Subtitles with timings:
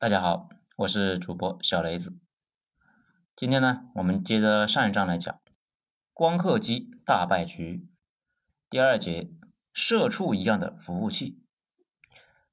[0.00, 0.48] 大家好，
[0.78, 2.18] 我是主播小雷子。
[3.36, 5.42] 今天呢，我们接着上一章来讲
[6.14, 7.86] 光刻机大败局
[8.70, 9.30] 第二节
[9.74, 11.42] 社畜一样的服务器。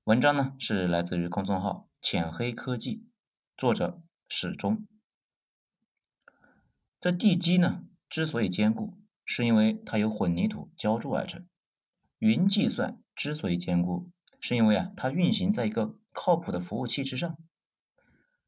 [0.04, 3.08] 文章呢是来自于公众号浅黑科技，
[3.56, 4.86] 作者始终。
[7.00, 11.48] 这地基呢之所以坚固，是因为它由混凝土浇筑而成。
[12.20, 14.12] 云计算之所以坚固，
[14.42, 15.98] 是因为啊它运行在一个。
[16.20, 17.38] 靠谱的服务器之上，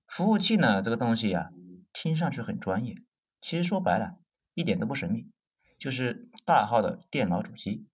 [0.08, 1.52] 服务器呢这个东西呀，
[1.94, 2.96] 听上去很专业，
[3.42, 4.18] 其实说白了，
[4.56, 5.30] 一点都不神秘，
[5.78, 7.88] 就是大号的电脑主机。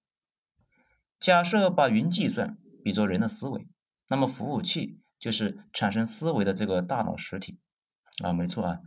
[1.20, 3.68] 假设把云计算比作人的思维，
[4.08, 7.60] 那么服务器就是产生思维的这个大脑实体
[8.24, 8.80] 啊，没错啊，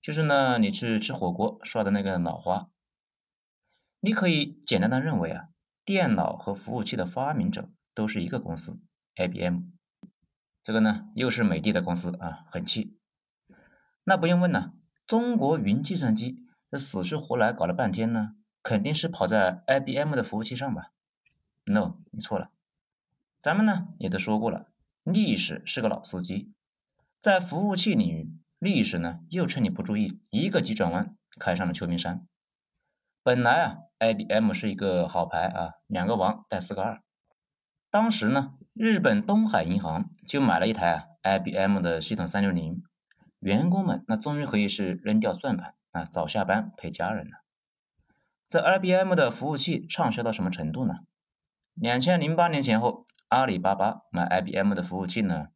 [0.00, 2.70] 就是呢你去吃火锅刷的那个脑花。
[3.98, 5.48] 你可以简单的认为啊，
[5.84, 8.80] 电脑和服务器的发明者都是一个公司
[9.16, 9.75] ，IBM。
[10.66, 12.98] 这个呢，又是美的的公司啊，很气。
[14.02, 14.72] 那不用问了，
[15.06, 18.32] 中国云计算机这死去活来搞了半天呢，
[18.64, 20.90] 肯定是跑在 IBM 的服务器上吧
[21.66, 22.50] ？No，你错了。
[23.40, 24.66] 咱们呢也都说过了，
[25.04, 26.52] 历史是个老司机，
[27.20, 32.26] 在服务器领域，历史呢又趁你不注意，一个急转弯开上了秋名山。
[33.22, 37.04] 本来啊，IBM 是一个好牌啊，两个王带四个二。
[37.88, 38.54] 当时呢。
[38.78, 42.82] 日本东海银行就买了一台 IBM 的系统三六零，
[43.40, 47.38] 员工们那终于可以是扔掉算盘啊，早下班陪家人了。
[48.50, 50.92] 这 IBM 的服务器畅销到什么程度呢？
[51.72, 55.46] 两千零八年前后，阿里巴巴买 IBM 的服务器呢，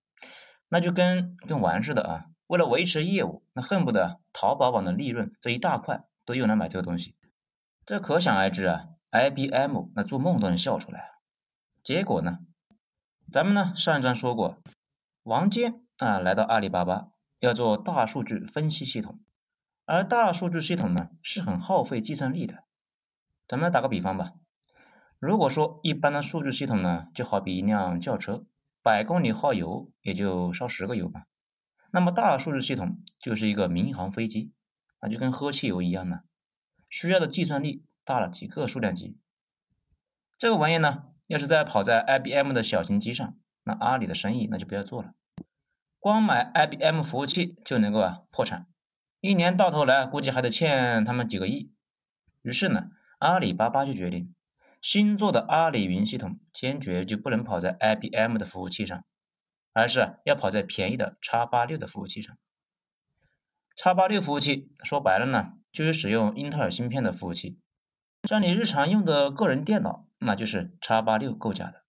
[0.70, 2.24] 那就跟跟玩似的啊！
[2.46, 7.18] 为了维持业务，那恨不得淘宝网的利润这一大块都用来买这个东西。
[7.84, 11.10] 这可想而知啊，IBM 那做梦都能笑出来。
[11.84, 12.38] 结果呢？
[13.30, 14.60] 咱们呢上一章说过，
[15.22, 19.20] 王坚啊来到阿里巴巴要做大数据分析系统，
[19.84, 22.64] 而大数据系统呢是很耗费计算力的。
[23.46, 24.32] 咱们来打个比方吧，
[25.20, 28.44] 如果说一般的数据系统呢就好比一辆轿车，
[28.82, 31.26] 百公里耗油也就烧十个油吧，
[31.92, 34.50] 那么大数据系统就是一个民航飞机，
[35.00, 36.22] 那就跟喝汽油一样呢，
[36.88, 39.16] 需要的计算力大了几个数量级。
[40.36, 41.04] 这个玩意呢。
[41.30, 45.14] 要是再跑在 IBM 的小型机上，那阿里的生意那就不要做了。
[46.00, 48.66] 光买 IBM 服务器就能够啊破产，
[49.20, 51.72] 一年到头来估计还得欠他们几个亿。
[52.42, 52.88] 于是呢，
[53.20, 54.34] 阿里巴巴就决定，
[54.82, 59.04] 新做的阿里云系统坚决就不能跑在 IBM 的服务器上，
[59.72, 62.36] 而是要跑在便宜的 x 八六的服务器上。
[63.76, 67.56] x 八六服务器说白了呢，就是使用英特尔芯片的服务器，
[68.28, 70.08] 像你日常用的个人电脑。
[70.20, 71.82] 那就是叉八六构架的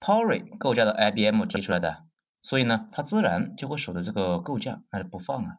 [0.00, 2.06] ，Pori 构架的 IBM 提出来的，
[2.40, 5.58] 所以呢，它自然就会守着这个构架那就不放啊，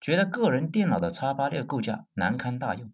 [0.00, 2.90] 觉得个人电脑的叉八六构架难堪大用。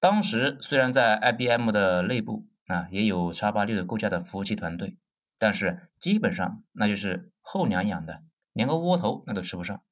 [0.00, 4.98] 当时虽然在 IBM 的内部啊也有叉八六的构架的服务器团队，
[5.38, 8.22] 但是基本上那就是后娘养的，
[8.54, 9.82] 连个窝头那都吃不上。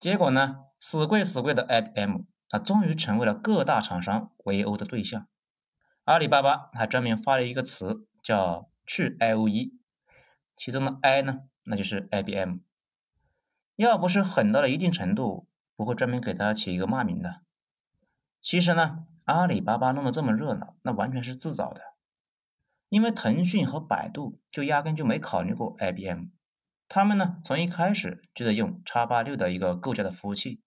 [0.00, 5.28] 结果呢，死贵死贵的 IBM 啊，终于成为了各大厂商围殴的对象。
[6.06, 9.72] 阿里巴巴还专门发了一个词叫去 I O E，
[10.56, 12.58] 其中的 I 呢，那就是 IBM。
[13.74, 17.42] 要不是狠到了一定程度，不会专门给他起一个骂名的。
[18.40, 21.82] 其实呢，阿里巴巴弄得这么热闹，那完全是自找的。
[22.88, 26.26] 因为腾讯和百度就压根就没考虑过 IBM，
[26.86, 30.62] 他们呢从一开始就在用叉八六的一个构架的服务器。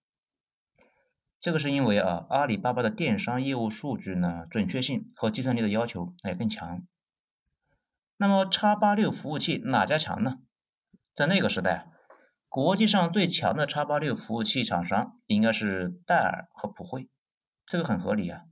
[1.40, 6.82] 这个是因为啊，阿里巴巴的电商业务数据呢，准确性和计算力的要求哎更强。
[8.18, 10.40] 那么叉八六服务器哪家强呢？
[11.14, 11.86] 在那个时代，
[12.50, 17.08] 国际上最强的叉八六服务器厂商应该是戴尔和普惠，
[17.64, 18.42] 这个很合理啊，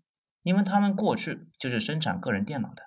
[0.43, 2.85] 因为他们过去就是生产个人电脑的。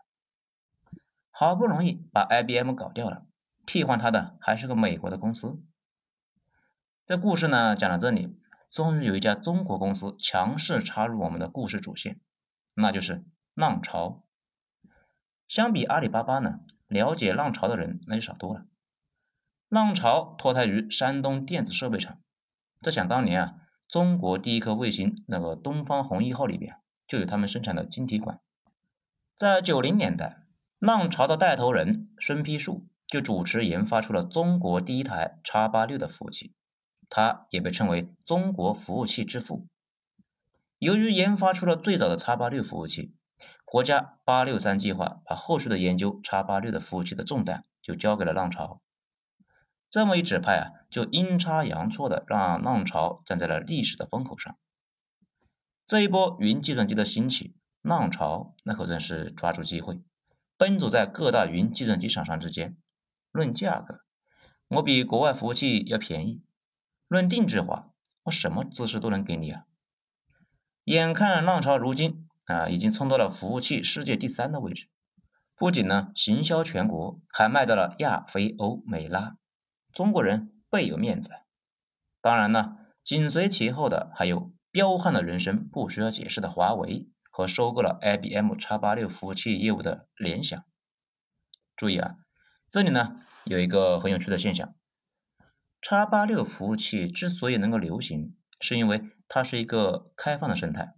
[1.30, 3.28] 好不容易把 IBM 搞掉了，
[3.68, 5.62] 替换他的还是个美国的公司。
[7.06, 8.36] 这故事呢讲到这里。
[8.72, 12.22] 终于有一家中国公司强势插入我们的故事主线，
[12.74, 14.24] 那就是浪潮。
[15.50, 18.66] 相比阿里巴巴呢，了解浪潮的人那就少多了。
[19.68, 22.22] 浪潮脱胎于山东电子设备厂，
[22.82, 23.56] 在想当年啊，
[23.90, 26.78] 中国第一颗卫星那个东方红一号里边
[27.08, 28.40] 就有他们生产的晶体管。
[29.36, 30.44] 在九零年代，
[30.80, 36.54] 浪潮的带头人孙丕树就主持研发出了中国第一台叉八六的服务器。
[37.12, 39.68] 他也被称为中国服务器之父。
[40.80, 43.14] 由于研发出了最早的 x 八六服务器，
[43.66, 48.82] 国家八六三计划把后续的研究 x 八六的服务器的重担就交给了浪潮。
[49.90, 54.58] 这么一指派啊，就阴差阳错的让浪潮站在了历史的风口上。
[55.86, 60.02] 这一波云计算机的兴起，浪潮那可算是抓住机会，
[60.56, 62.78] 奔走在各大云计算机厂商之间。
[63.34, 64.00] 论价格，
[64.70, 66.42] 我比国外服务器要便宜；
[67.12, 67.92] 论定制化，
[68.24, 69.66] 我什么姿势都能给你啊！
[70.86, 74.88] 眼看浪潮如今啊，已经冲到了服务器世界第三的位置，
[75.58, 79.36] 不仅呢行销全国，还卖到了亚非欧美拉，
[79.92, 81.32] 中国人倍有面子。
[82.22, 84.54] 当然呢，紧随其后的还有。
[84.72, 90.64] 彪悍的人生不需要解释的华为和收购了 IBM x 八六服务器业务的联想。
[91.76, 92.16] 注意啊，
[92.70, 94.74] 这里呢有一个很有趣的现象
[95.82, 100.96] ：x 八六服务器之所以能够流行，是因为它是一个开放的生态。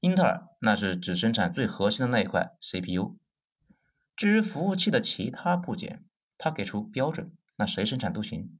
[0.00, 3.16] 英特尔那是只生产最核心的那一块 CPU，
[4.14, 6.04] 至于服务器的其他部件，
[6.38, 8.58] 它给出标准，那谁生产都行。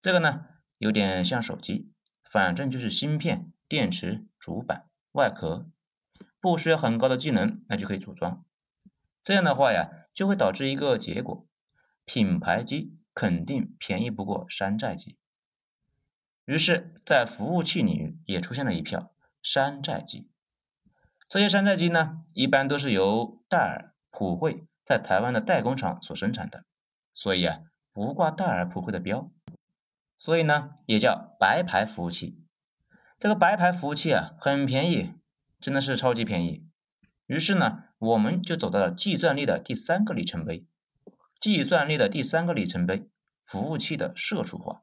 [0.00, 0.46] 这个呢
[0.78, 1.90] 有点像手机，
[2.24, 3.52] 反正就是芯片。
[3.68, 5.68] 电池、主板、外壳
[6.40, 8.44] 不需要很高的技能，那就可以组装。
[9.24, 11.48] 这样的话呀，就会导致一个结果：
[12.04, 15.16] 品牌机肯定便宜不过山寨机。
[16.44, 19.10] 于是，在服务器领域也出现了一票
[19.42, 20.30] 山寨机。
[21.26, 26.66] 这些山寨机呢，一般都是由戴尔、普惠在台湾的代工厂所生产的，
[27.14, 27.60] 所以啊，
[27.90, 29.30] 不挂戴尔、普惠的标，
[30.18, 32.38] 所以呢，也叫白牌服务器。
[33.18, 35.14] 这个白牌服务器啊，很便宜，
[35.58, 36.68] 真的是超级便宜。
[37.24, 40.66] 于是呢，我们就走到了计算力的第三个里程碑。
[41.40, 43.08] 计算力的第三个里程碑，
[43.44, 44.82] 服务器的社畜化。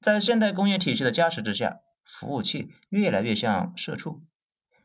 [0.00, 4.22] 在现代工业体系的加持之下，服务器越来越像社畜。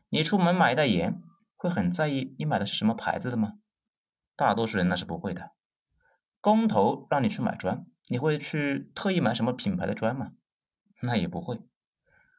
[0.08, 1.22] 你出门买一袋盐，
[1.56, 3.54] 会很在意你买的是什么牌子的吗？
[4.34, 5.52] 大多数人那是不会的。
[6.40, 10.32] 工头让你去买砖，你会去特意买什么品牌的砖吗？
[11.02, 11.60] 那也不会。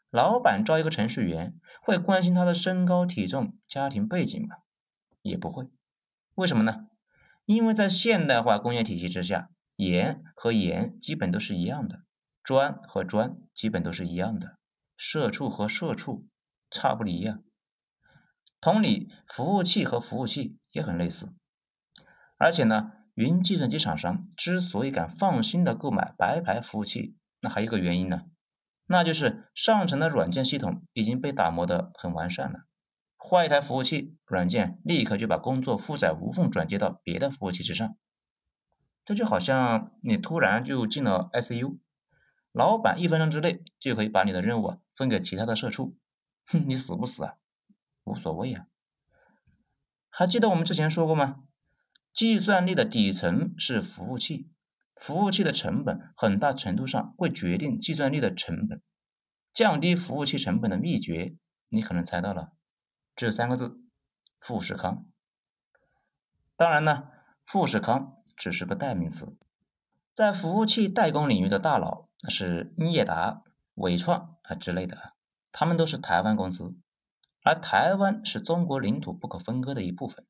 [0.10, 4.58] 老板招一个程序员，会关心他的身高、体重、家庭背景吗？
[5.22, 5.70] 也不会。
[6.36, 6.88] 为什么呢？
[7.46, 12.04] 因为在现代化工业体系之下，盐和盐基本都是一样的，
[12.44, 14.58] 砖和砖基本都是一样的，
[14.96, 16.28] 社畜和社畜
[16.70, 17.40] 差不离呀。
[18.60, 21.34] 同理，服务器和服务器也很类似。
[22.38, 28.22] 而且呢，云计算机厂商之所以敢放心的购买白牌服务器，那还有一个原因呢。
[28.86, 32.66] 那就是上层的软件系统已经被打磨得很完善了，
[33.24, 37.96] 换一台服务器，软件立刻就把工作负载无缝转接到别的服务器之上。
[39.06, 41.78] 这就好像你突然就进了 ICU，
[42.52, 45.96] 老板一分钟之内就可以把你的任务分给其他的社畜，
[46.48, 47.36] 哼， 你死不死啊？
[48.04, 48.66] 无所谓啊。
[50.10, 51.44] 还记得我们之前说过吗？
[52.12, 54.50] 计算力的底层是服务器。
[54.96, 58.82] 服务器的成本很大程度上会决定计算力的成本。
[59.54, 61.36] 降低服务器成本的秘诀，
[61.70, 62.52] 你可能猜到了，
[63.22, 63.80] 只有三个字：
[64.40, 65.06] 富士康。
[66.56, 67.04] 当然呢，
[67.46, 69.38] 富士康只是个代名词。
[70.16, 73.44] 在服务器代工领域的大佬，是英业达、
[73.76, 75.14] 伟创啊之类的，
[75.52, 76.76] 他们都是台湾公司，
[77.44, 80.26] 而台湾是中国领土不可分割的一部分。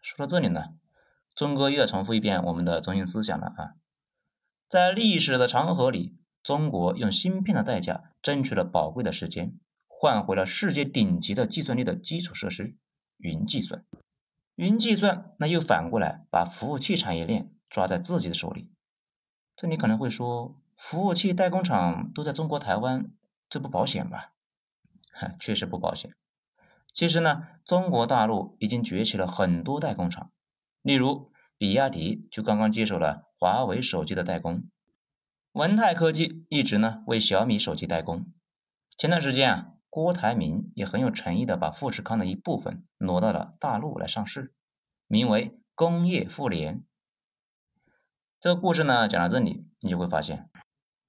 [0.00, 0.70] 说到这里呢。
[1.36, 3.74] 钟哥又要重复一遍我们的中心思想了啊！
[4.68, 9.56] 在历史的长河里，中国用芯片的代价争取了宝贵的时间，
[10.02, 12.74] 换回了世界顶级的计算力的基础设施——
[13.18, 13.84] 云计算。
[14.56, 18.68] 云计算那又反过来把服务器产业链抓在自己的手里。
[19.54, 23.12] 这你可能会说，服务器代工厂都在中国台湾，
[23.48, 24.32] 这不保险吧？
[25.38, 26.16] 确实不保险。
[26.92, 30.32] 其实呢，中国大陆已经崛起了很多代工厂。
[30.82, 34.64] 例如，比亚迪就刚刚接手了华为手机的代工，
[35.52, 38.26] 文泰科技一直呢为小米手机代工。
[38.98, 44.54] 前段时间啊，郭台铭也很有诚意的把富士康的一部分挪到了大陆来上市，
[45.06, 46.82] 名为工业富联。
[48.40, 50.48] 这个故事呢讲到这里，你就会发现，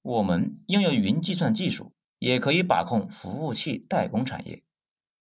[0.02, 4.62] 我们拥有云计算技术，也可以把控服务器代工产业。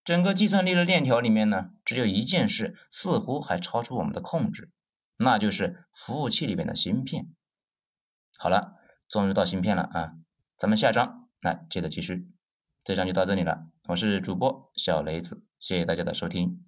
[0.03, 4.73] 整个计算力的链条里面呢，只有一件事似乎还超出我们的控制，
[5.15, 7.33] 那就是服务器里面的芯片。
[8.37, 8.73] 好了，
[9.07, 10.13] 终于到芯片了啊！
[10.57, 12.27] 咱们下章来接着继续，
[12.85, 13.65] 这章就到这里了。
[13.87, 16.65] 我是主播小雷子，谢谢大家的收听。